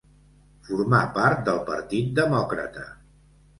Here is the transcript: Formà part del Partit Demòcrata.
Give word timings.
Formà 0.69 1.01
part 1.17 1.45
del 1.51 1.61
Partit 1.69 2.11
Demòcrata. 2.23 2.91